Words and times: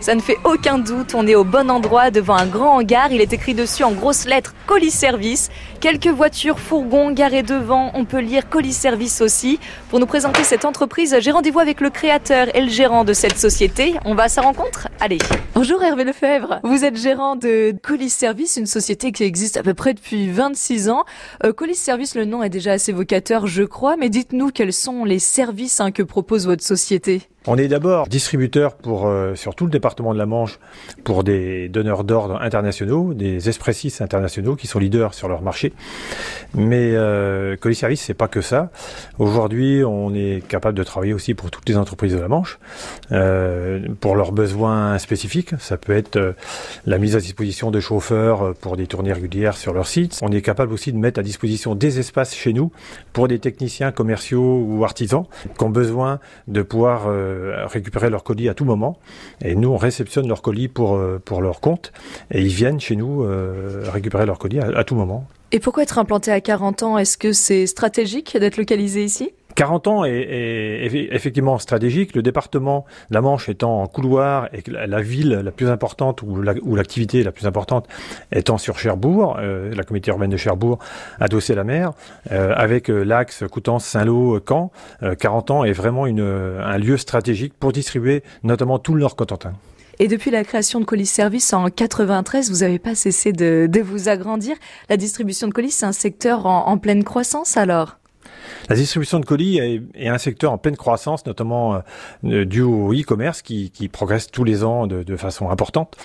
Ça 0.00 0.14
ne 0.14 0.20
fait 0.22 0.38
aucun 0.44 0.78
doute, 0.78 1.14
on 1.14 1.26
est 1.26 1.34
au 1.34 1.44
bon 1.44 1.70
endroit 1.70 2.10
devant 2.10 2.34
un 2.34 2.46
grand 2.46 2.78
hangar. 2.78 3.12
Il 3.12 3.20
est 3.20 3.34
écrit 3.34 3.52
dessus 3.52 3.84
en 3.84 3.92
grosses 3.92 4.24
lettres 4.24 4.54
colis 4.66 4.90
service. 4.90 5.50
Quelques 5.80 6.06
voitures, 6.06 6.58
fourgons 6.58 7.10
garés 7.10 7.42
devant. 7.42 7.90
On 7.92 8.06
peut 8.06 8.20
lire 8.20 8.48
colis 8.48 8.72
service 8.72 9.20
aussi. 9.20 9.60
Pour 9.90 10.00
nous 10.00 10.06
présenter 10.06 10.42
cette 10.42 10.64
entreprise, 10.64 11.14
j'ai 11.20 11.30
rendez-vous 11.30 11.58
avec 11.58 11.82
le 11.82 11.90
créateur 11.90 12.46
et 12.56 12.62
le 12.62 12.70
gérant 12.70 13.04
de 13.04 13.12
cette 13.12 13.36
société. 13.36 13.92
On 14.06 14.14
va 14.14 14.22
à 14.24 14.28
sa 14.30 14.40
rencontre 14.40 14.88
Allez. 15.00 15.18
Bonjour 15.54 15.82
Hervé 15.82 16.04
Lefebvre. 16.04 16.60
Vous 16.62 16.86
êtes 16.86 16.96
gérant 16.96 17.36
de 17.36 17.74
colis 17.82 18.08
service, 18.08 18.56
une 18.56 18.64
société 18.64 19.12
qui 19.12 19.24
existe 19.24 19.58
à 19.58 19.62
peu 19.62 19.74
près 19.74 19.92
depuis 19.92 20.30
26 20.30 20.88
ans. 20.88 21.04
Euh, 21.44 21.52
colis 21.52 21.74
service, 21.74 22.14
le 22.14 22.24
nom 22.24 22.42
est 22.42 22.48
déjà 22.48 22.72
assez 22.72 22.92
vocateur, 22.92 23.46
je 23.46 23.64
crois. 23.64 23.98
Mais 23.98 24.08
dites-nous 24.08 24.50
quels 24.50 24.72
sont 24.72 25.04
les 25.04 25.18
services 25.18 25.78
hein, 25.80 25.90
que 25.90 26.02
propose 26.02 26.46
votre 26.46 26.64
société. 26.64 27.20
On 27.46 27.56
est 27.56 27.68
d'abord 27.68 28.06
distributeur 28.06 28.74
pour 28.74 29.06
euh, 29.06 29.34
sur 29.34 29.54
tout 29.54 29.64
le 29.64 29.70
département 29.70 30.12
de 30.12 30.18
la 30.18 30.26
Manche 30.26 30.58
pour 31.04 31.24
des 31.24 31.70
donneurs 31.70 32.04
d'ordre 32.04 32.38
internationaux, 32.42 33.14
des 33.14 33.48
expressistes 33.48 34.02
internationaux 34.02 34.56
qui 34.56 34.66
sont 34.66 34.78
leaders 34.78 35.14
sur 35.14 35.26
leur 35.26 35.40
marché. 35.40 35.72
Mais 36.54 36.92
euh, 36.94 37.56
Colis 37.56 37.76
Service, 37.76 38.02
c'est 38.02 38.14
pas 38.14 38.28
que 38.28 38.42
ça. 38.42 38.70
Aujourd'hui, 39.18 39.82
on 39.84 40.12
est 40.14 40.46
capable 40.46 40.76
de 40.76 40.82
travailler 40.82 41.14
aussi 41.14 41.32
pour 41.32 41.50
toutes 41.50 41.66
les 41.68 41.78
entreprises 41.78 42.12
de 42.12 42.18
la 42.18 42.28
Manche 42.28 42.58
euh, 43.10 43.80
pour 44.00 44.16
leurs 44.16 44.32
besoins 44.32 44.98
spécifiques. 44.98 45.54
Ça 45.58 45.78
peut 45.78 45.96
être 45.96 46.16
euh, 46.16 46.32
la 46.84 46.98
mise 46.98 47.16
à 47.16 47.20
disposition 47.20 47.70
de 47.70 47.80
chauffeurs 47.80 48.54
pour 48.56 48.76
des 48.76 48.86
tournées 48.86 49.14
régulières 49.14 49.56
sur 49.56 49.72
leur 49.72 49.86
site. 49.86 50.18
On 50.20 50.30
est 50.30 50.42
capable 50.42 50.74
aussi 50.74 50.92
de 50.92 50.98
mettre 50.98 51.20
à 51.20 51.22
disposition 51.22 51.74
des 51.74 51.98
espaces 51.98 52.34
chez 52.34 52.52
nous 52.52 52.70
pour 53.14 53.28
des 53.28 53.38
techniciens 53.38 53.92
commerciaux 53.92 54.62
ou 54.66 54.84
artisans 54.84 55.24
qui 55.56 55.64
ont 55.64 55.70
besoin 55.70 56.18
de 56.48 56.62
pouvoir 56.62 57.04
euh, 57.06 57.29
récupérer 57.66 58.10
leur 58.10 58.24
colis 58.24 58.48
à 58.48 58.54
tout 58.54 58.64
moment. 58.64 58.98
Et 59.44 59.54
nous, 59.54 59.70
on 59.70 59.76
réceptionne 59.76 60.28
leurs 60.28 60.42
colis 60.42 60.68
pour, 60.68 60.96
euh, 60.96 61.20
pour 61.24 61.42
leur 61.42 61.60
compte. 61.60 61.92
Et 62.30 62.40
ils 62.40 62.48
viennent 62.48 62.80
chez 62.80 62.96
nous 62.96 63.22
euh, 63.22 63.84
récupérer 63.92 64.26
leurs 64.26 64.38
colis 64.38 64.60
à, 64.60 64.66
à 64.76 64.84
tout 64.84 64.94
moment. 64.94 65.26
Et 65.52 65.58
pourquoi 65.58 65.82
être 65.82 65.98
implanté 65.98 66.30
à 66.30 66.40
40 66.40 66.82
ans? 66.82 66.98
Est-ce 66.98 67.18
que 67.18 67.32
c'est 67.32 67.66
stratégique 67.66 68.36
d'être 68.38 68.56
localisé 68.56 69.04
ici? 69.04 69.32
40 69.60 69.88
ans 69.88 70.04
est, 70.06 70.88
effectivement 71.10 71.58
stratégique. 71.58 72.14
Le 72.14 72.22
département 72.22 72.86
de 73.10 73.14
la 73.14 73.20
Manche 73.20 73.50
étant 73.50 73.82
en 73.82 73.86
couloir 73.88 74.48
et 74.54 74.62
la, 74.70 75.02
ville 75.02 75.42
la 75.44 75.50
plus 75.50 75.68
importante 75.68 76.22
ou 76.22 76.40
l'activité 76.74 77.18
la, 77.18 77.24
la, 77.24 77.32
plus 77.32 77.46
importante 77.46 77.86
étant 78.32 78.56
sur 78.56 78.78
Cherbourg, 78.78 79.36
euh, 79.38 79.74
la 79.74 79.82
communauté 79.82 80.12
urbaine 80.12 80.30
de 80.30 80.38
Cherbourg 80.38 80.78
adossée 81.20 81.52
à 81.52 81.56
la 81.56 81.64
mer, 81.64 81.92
euh, 82.32 82.54
avec 82.56 82.88
euh, 82.88 83.02
l'axe 83.02 83.44
Coutances, 83.52 83.84
Saint-Lô, 83.84 84.40
Caen, 84.48 84.72
40 85.18 85.50
ans 85.50 85.64
est 85.64 85.72
vraiment 85.72 86.06
un 86.06 86.78
lieu 86.78 86.96
stratégique 86.96 87.52
pour 87.52 87.72
distribuer 87.72 88.22
notamment 88.42 88.78
tout 88.78 88.94
le 88.94 89.00
Nord-Cotentin. 89.00 89.52
Et 89.98 90.08
depuis 90.08 90.30
la 90.30 90.42
création 90.42 90.80
de 90.80 90.86
Colis 90.86 91.04
Service 91.04 91.52
en 91.52 91.68
93, 91.68 92.50
vous 92.50 92.60
n'avez 92.60 92.78
pas 92.78 92.94
cessé 92.94 93.34
de, 93.34 93.68
vous 93.82 94.08
agrandir. 94.08 94.56
La 94.88 94.96
distribution 94.96 95.48
de 95.48 95.52
colis, 95.52 95.72
c'est 95.72 95.84
un 95.84 95.92
secteur 95.92 96.46
en 96.46 96.78
pleine 96.78 97.04
croissance 97.04 97.58
alors? 97.58 97.99
La 98.68 98.76
distribution 98.76 99.20
de 99.20 99.24
colis 99.24 99.58
est, 99.58 100.08
un 100.08 100.18
secteur 100.18 100.52
en 100.52 100.58
pleine 100.58 100.76
croissance, 100.76 101.26
notamment 101.26 101.82
euh, 102.24 102.44
dû 102.44 102.62
au 102.62 102.92
e-commerce 102.92 103.42
qui, 103.42 103.70
progresse 103.92 104.30
tous 104.30 104.44
les 104.44 104.64
ans 104.64 104.86
de 104.86 105.16
façon 105.16 105.50
importante. 105.50 105.96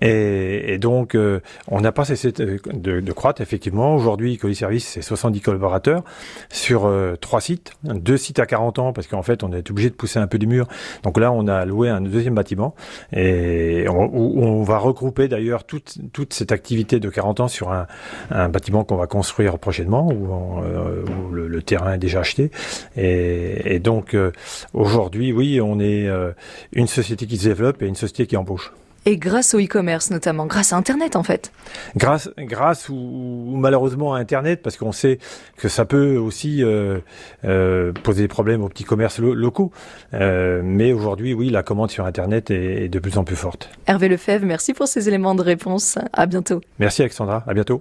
Et, 0.00 0.74
et 0.74 0.78
donc, 0.78 1.14
euh, 1.14 1.40
on 1.68 1.80
n'a 1.80 1.92
pas 1.92 2.04
cessé 2.04 2.32
de, 2.32 2.60
de, 2.72 3.12
croître, 3.12 3.40
effectivement. 3.40 3.94
Aujourd'hui, 3.94 4.38
Service, 4.54 4.86
c'est 4.86 5.02
70 5.02 5.40
collaborateurs 5.40 6.02
sur 6.50 6.86
euh, 6.86 7.16
trois 7.16 7.40
sites. 7.40 7.72
Deux 7.84 8.16
sites 8.16 8.38
à 8.38 8.46
40 8.46 8.78
ans, 8.78 8.92
parce 8.92 9.06
qu'en 9.06 9.22
fait, 9.22 9.42
on 9.42 9.52
est 9.52 9.70
obligé 9.70 9.90
de 9.90 9.94
pousser 9.94 10.18
un 10.18 10.26
peu 10.26 10.38
du 10.38 10.46
mur. 10.46 10.66
Donc 11.02 11.18
là, 11.18 11.32
on 11.32 11.46
a 11.48 11.64
loué 11.64 11.88
un 11.88 12.00
deuxième 12.00 12.34
bâtiment. 12.34 12.74
Et 13.12 13.86
on, 13.88 14.14
on 14.14 14.62
va 14.62 14.78
regrouper 14.78 15.28
d'ailleurs 15.28 15.64
toute, 15.64 15.98
toute 16.12 16.34
cette 16.34 16.52
activité 16.52 17.00
de 17.00 17.08
40 17.08 17.40
ans 17.40 17.48
sur 17.48 17.72
un, 17.72 17.86
un 18.30 18.48
bâtiment 18.48 18.84
qu'on 18.84 18.96
va 18.96 19.06
construire 19.06 19.58
prochainement, 19.58 20.08
où, 20.08 20.32
on, 20.32 20.62
euh, 20.62 21.04
où 21.04 21.32
le, 21.32 21.48
le, 21.48 21.62
terrain 21.62 21.94
est 21.94 21.98
déjà 21.98 22.20
acheté. 22.20 22.50
Et, 22.96 23.74
et 23.74 23.78
donc, 23.78 24.14
euh, 24.14 24.32
aujourd'hui, 24.72 25.32
oui, 25.32 25.60
on 25.60 25.80
est 25.80 26.08
une 26.72 26.86
société 26.86 27.26
qui 27.26 27.36
se 27.36 27.48
développe 27.48 27.82
et 27.82 27.86
une 27.86 27.94
société 27.94 28.26
qui 28.26 28.36
embauche. 28.36 28.72
Et 29.06 29.16
grâce 29.16 29.54
au 29.54 29.60
e-commerce 29.60 30.10
notamment, 30.10 30.46
grâce 30.46 30.72
à 30.72 30.76
Internet 30.76 31.16
en 31.16 31.22
fait. 31.22 31.52
Grâce, 31.96 32.30
grâce 32.38 32.88
ou, 32.88 32.94
ou 32.94 33.56
malheureusement 33.56 34.14
à 34.14 34.18
Internet, 34.18 34.62
parce 34.62 34.76
qu'on 34.76 34.92
sait 34.92 35.18
que 35.56 35.68
ça 35.68 35.84
peut 35.84 36.16
aussi 36.16 36.62
euh, 36.62 36.98
euh, 37.44 37.92
poser 37.92 38.22
des 38.22 38.28
problèmes 38.28 38.62
aux 38.62 38.68
petits 38.68 38.84
commerces 38.84 39.18
lo 39.18 39.34
locaux. 39.34 39.72
Euh, 40.14 40.62
mais 40.64 40.92
aujourd'hui, 40.92 41.34
oui, 41.34 41.50
la 41.50 41.62
commande 41.62 41.90
sur 41.90 42.06
Internet 42.06 42.50
est, 42.50 42.84
est 42.84 42.88
de 42.88 42.98
plus 42.98 43.18
en 43.18 43.24
plus 43.24 43.36
forte. 43.36 43.68
Hervé 43.86 44.08
Lefebvre, 44.08 44.46
merci 44.46 44.74
pour 44.74 44.88
ces 44.88 45.08
éléments 45.08 45.34
de 45.34 45.42
réponse. 45.42 45.98
À 46.12 46.26
bientôt. 46.26 46.60
Merci 46.78 47.02
Alexandra, 47.02 47.44
à 47.46 47.54
bientôt. 47.54 47.72